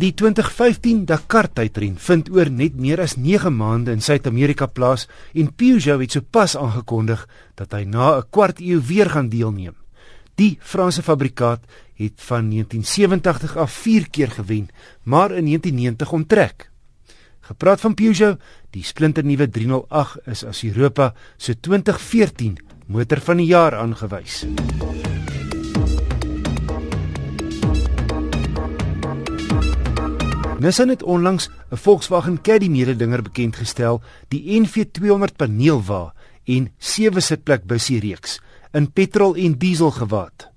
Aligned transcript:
Die 0.00 0.14
2015 0.16 1.02
Dakar 1.04 1.50
tydren 1.52 1.98
vind 2.00 2.30
oor 2.32 2.48
net 2.48 2.78
meer 2.80 3.02
as 3.04 3.18
9 3.20 3.50
maande 3.52 3.92
in 3.92 4.00
Suid-Amerika 4.00 4.64
plaas 4.64 5.04
en 5.36 5.50
Peugeot 5.52 6.00
het 6.00 6.16
sopas 6.16 6.54
aangekondig 6.56 7.26
dat 7.60 7.76
hy 7.76 7.82
na 7.84 8.16
'n 8.16 8.24
kwart 8.32 8.62
eeu 8.64 8.80
weer 8.80 9.10
gaan 9.10 9.28
deelneem. 9.28 9.76
Die 10.36 10.56
Franse 10.62 11.02
fabrikaat 11.02 11.60
het 12.00 12.16
van 12.16 12.48
1987 12.48 13.56
af 13.56 13.72
4 13.72 14.08
keer 14.10 14.30
gewen, 14.30 14.68
maar 15.02 15.36
in 15.36 15.44
1990 15.44 16.12
onttrek. 16.12 16.70
Gepraat 17.40 17.80
van 17.80 17.94
Peugeot, 17.94 18.40
die 18.70 18.84
splinternuwe 18.84 19.50
308 19.50 20.18
is 20.26 20.44
as 20.44 20.64
Europa 20.64 21.14
se 21.36 21.60
2014 21.60 22.56
motor 22.86 23.20
van 23.20 23.36
die 23.36 23.46
jaar 23.46 23.74
aangewys. 23.74 24.46
Nissan 30.60 30.88
het 30.88 31.02
onlangs 31.02 31.48
'n 31.70 31.76
Volkswagen 31.76 32.40
Caddy 32.40 32.68
mededinger 32.68 33.22
bekend 33.22 33.56
gestel, 33.56 34.02
die 34.28 34.60
NV200 34.60 35.36
paneelwa 35.36 36.14
en 36.44 36.72
sewe 36.78 37.20
sitplek 37.20 37.64
busie 37.64 38.00
reeks 38.00 38.40
in 38.72 38.92
petrol 38.92 39.34
en 39.34 39.58
diesel 39.58 39.90
gewaad. 39.90 40.50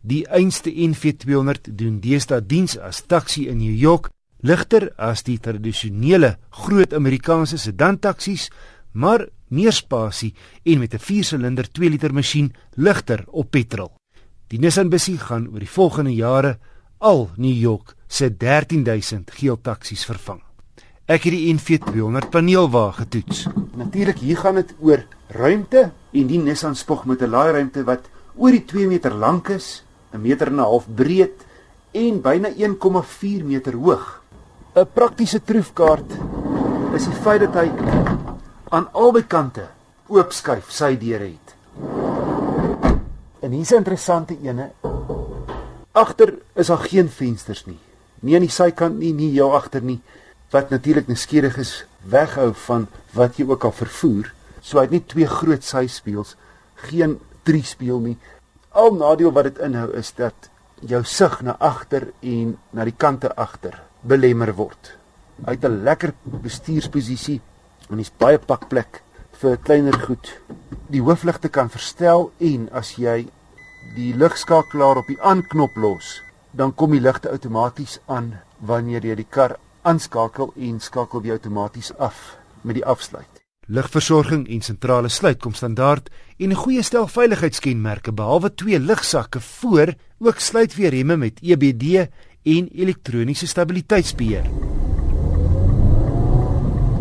Die 0.00 0.28
einste 0.28 0.70
NV200 0.70 1.74
doen 1.74 2.00
deesdae 2.00 2.46
diens 2.46 2.78
as 2.78 3.02
taxi 3.06 3.48
in 3.48 3.58
New 3.58 3.74
York, 3.74 4.10
ligter 4.40 4.92
as 4.96 5.22
die 5.22 5.38
tradisionele 5.38 6.38
groot 6.50 6.94
Amerikaanse 6.94 7.58
sedan 7.58 7.98
taksies, 7.98 8.50
maar 8.92 9.26
meer 9.48 9.72
spasie 9.72 10.34
en 10.62 10.78
met 10.78 10.94
'n 10.94 10.98
4-silinder 10.98 11.70
2 11.72 11.90
liter 11.90 12.14
masjien 12.14 12.54
ligter 12.74 13.24
op 13.26 13.50
petrol. 13.50 13.92
Die 14.46 14.58
Nissan 14.58 14.88
busie 14.88 15.18
gaan 15.18 15.48
oor 15.48 15.58
die 15.58 15.70
volgende 15.70 16.14
jare 16.14 16.58
al 16.98 17.28
New 17.36 17.54
York 17.54 17.94
se 18.06 18.36
13000 18.36 19.30
geel 19.30 19.58
taksies 19.62 20.04
vervang. 20.08 20.40
Ek 21.08 21.24
het 21.24 21.32
die 21.32 21.54
NV200 21.54 22.28
paneelwa 22.32 22.90
getoets. 22.98 23.46
Natuurlik 23.78 24.18
hier 24.20 24.36
gaan 24.36 24.58
dit 24.60 24.74
oor 24.84 25.04
ruimte 25.32 25.90
en 26.12 26.26
die 26.28 26.40
Nissan 26.42 26.76
spog 26.76 27.06
met 27.06 27.22
'n 27.22 27.30
laairuimte 27.30 27.84
wat 27.84 28.10
oor 28.36 28.50
die 28.50 28.64
2 28.64 28.88
meter 28.88 29.14
lank 29.14 29.48
is, 29.48 29.84
'n 30.12 30.20
meter 30.20 30.48
en 30.48 30.54
'n 30.56 30.58
half 30.58 30.86
breed 30.94 31.46
en 31.92 32.20
byna 32.20 32.48
1,4 32.56 33.44
meter 33.44 33.72
hoog. 33.72 34.22
'n 34.74 34.86
Praktiese 34.92 35.42
troefkaart 35.42 36.12
is 36.94 37.04
die 37.04 37.20
feit 37.22 37.40
dat 37.40 37.54
hy 37.54 37.70
aan 38.70 38.88
albei 38.92 39.26
kante 39.26 39.68
oopskuif 40.08 40.70
sy 40.70 40.96
deure 40.96 41.24
het. 41.24 41.56
En 43.40 43.52
hier's 43.52 43.72
'n 43.72 43.76
interessante 43.76 44.36
ene. 44.42 44.72
Agter 45.98 46.34
is 46.54 46.70
daar 46.70 46.84
geen 46.86 47.08
vensters 47.10 47.64
nie. 47.66 47.78
Nie 48.22 48.36
aan 48.38 48.44
die 48.46 48.54
sykant 48.54 49.00
nie, 49.00 49.10
nie 49.14 49.32
jou 49.34 49.48
agter 49.56 49.82
nie. 49.82 49.98
Wat 50.54 50.70
natuurlik 50.70 51.08
nuuskierig 51.10 51.56
is 51.58 51.72
weghou 52.06 52.52
van 52.66 52.86
wat 53.16 53.38
jy 53.38 53.48
ook 53.48 53.66
al 53.66 53.74
vervoer. 53.74 54.30
So 54.62 54.78
hy 54.78 54.86
het 54.86 54.94
nie 54.94 55.02
twee 55.10 55.26
groot 55.30 55.64
syspieëls, 55.66 56.36
geen 56.88 57.16
drie 57.48 57.64
spieël 57.66 57.98
nie. 58.04 58.14
Al 58.70 58.94
nadeel 58.94 59.34
wat 59.34 59.48
dit 59.50 59.58
inhou 59.66 59.88
is 59.98 60.12
dat 60.14 60.50
jou 60.86 61.02
sig 61.04 61.40
na 61.42 61.56
agter 61.58 62.12
en 62.22 62.54
na 62.70 62.86
die 62.86 62.94
kante 62.94 63.32
agter 63.34 63.80
belemmer 64.06 64.54
word. 64.54 64.94
Hy 65.46 65.56
het 65.56 65.64
'n 65.64 65.82
lekker 65.82 66.14
bestuursposisie 66.42 67.40
en 67.90 67.98
hy's 67.98 68.12
baie 68.18 68.38
pakplek 68.38 69.02
vir 69.32 69.56
kleiner 69.56 69.98
goed. 70.06 70.40
Die 70.88 71.02
hoofligte 71.02 71.48
kan 71.48 71.70
verstel 71.70 72.30
en 72.38 72.68
as 72.72 72.94
jy 72.96 73.26
die 73.94 74.14
ligskakelaar 74.16 75.00
op 75.00 75.06
die 75.10 75.18
aanknop 75.20 75.76
los, 75.76 76.22
dan 76.50 76.74
kom 76.74 76.94
die 76.94 77.02
ligte 77.02 77.30
outomaties 77.30 77.98
aan 78.06 78.34
wanneer 78.58 79.04
jy 79.06 79.14
die 79.18 79.28
kar 79.28 79.56
aanskakel 79.82 80.52
en 80.56 80.80
skakel 80.80 81.24
jy 81.24 81.36
outomaties 81.38 81.92
af 81.98 82.38
met 82.62 82.78
die 82.78 82.84
afsluit. 82.84 83.38
Ligversorging 83.68 84.46
en 84.48 84.62
sentrale 84.64 85.10
sluit 85.12 85.42
kom 85.44 85.52
standaard 85.52 86.08
en 86.38 86.50
'n 86.50 86.62
goeie 86.62 86.82
stel 86.82 87.06
veiligheidskenmerke 87.06 88.12
behalwe 88.12 88.54
twee 88.54 88.78
ligsakke 88.78 89.40
voor 89.40 89.94
ook 90.18 90.38
sluit 90.38 90.74
weer 90.74 90.90
remme 90.90 91.16
met 91.16 91.40
EBD 91.42 92.08
en 92.42 92.68
elektroniese 92.72 93.46
stabiliteitsbeheer. 93.46 94.44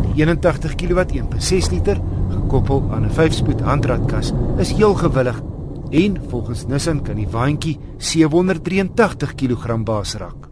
Die 0.01 0.23
81 0.25 0.75
kW 0.75 0.99
1.6 0.99 1.71
liter 1.71 2.01
gekoppel 2.29 2.89
aan 2.91 3.05
'n 3.05 3.13
5-spoed 3.13 3.61
handratkas 3.61 4.33
is 4.57 4.71
heel 4.71 4.93
gewillig 4.93 5.41
En 5.91 6.29
volgens 6.29 6.65
Nissan 6.67 7.03
kan 7.03 7.15
die 7.15 7.27
waantjie 7.31 7.79
783 7.97 9.35
kg 9.39 9.83
basrak. 9.87 10.49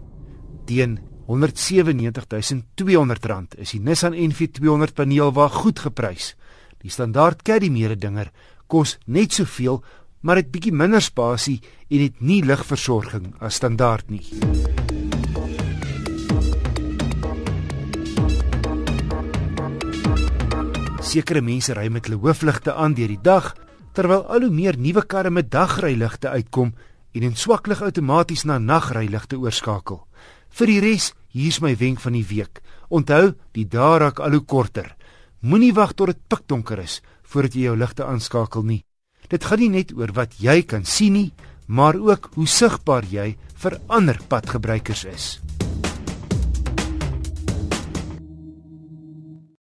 Teen 0.65 0.99
R197200 1.27 3.59
is 3.59 3.71
die 3.75 3.83
Nissan 3.83 4.13
NV200 4.15 4.95
paneelwa 4.95 5.49
goed 5.51 5.79
geprys. 5.83 6.39
Die 6.79 6.89
standaard 6.89 7.43
Caddy 7.43 7.69
mededinger 7.69 8.31
kos 8.71 8.97
net 9.05 9.33
soveel, 9.35 9.83
maar 10.21 10.35
het 10.39 10.51
bietjie 10.53 10.71
minder 10.71 11.01
spasie 11.03 11.61
en 11.89 11.99
het 11.99 12.21
nie 12.23 12.43
ligversorging 12.45 13.33
as 13.43 13.55
standaard 13.59 14.09
nie. 14.09 14.23
Sekere 21.03 21.41
mense 21.43 21.73
ry 21.75 21.91
met 21.91 22.05
hulle 22.07 22.23
hoofligte 22.23 22.71
aan 22.73 22.93
deur 22.95 23.11
die 23.11 23.21
dag 23.21 23.64
terwyl 23.95 24.25
al 24.27 24.45
hoe 24.45 24.53
meer 24.53 24.77
nuwe 24.77 25.05
karre 25.07 25.31
met 25.31 25.49
dagryligte 25.51 26.29
uitkom 26.29 26.73
en 27.15 27.23
in 27.23 27.35
swaklig 27.39 27.81
outomaties 27.81 28.43
na 28.43 28.59
nagryligte 28.59 29.39
oorskakel. 29.39 30.03
Vir 30.55 30.71
die 30.71 30.81
res, 30.83 31.13
hier's 31.31 31.61
my 31.63 31.73
wenk 31.79 32.01
van 32.03 32.15
die 32.17 32.25
week. 32.27 32.61
Onthou, 32.91 33.33
die 33.55 33.67
dae 33.67 33.99
raak 34.03 34.19
al 34.19 34.35
hoe 34.35 34.43
korter. 34.43 34.91
Moenie 35.41 35.73
wag 35.73 35.95
tot 35.95 36.11
dit 36.11 36.21
pikdonker 36.27 36.83
is 36.83 37.01
voordat 37.25 37.55
jy 37.55 37.69
jou 37.69 37.75
ligte 37.79 38.05
aanskakel 38.05 38.63
nie. 38.63 38.83
Dit 39.31 39.47
gaan 39.47 39.59
nie 39.63 39.71
net 39.73 39.95
oor 39.97 40.13
wat 40.13 40.37
jy 40.39 40.61
kan 40.63 40.85
sien 40.85 41.17
nie, 41.17 41.31
maar 41.67 41.97
ook 41.97 42.29
hoe 42.35 42.47
sigbaar 42.47 43.07
jy 43.09 43.33
vir 43.63 43.79
ander 43.89 44.19
padgebruikers 44.29 45.05
is. 45.09 45.54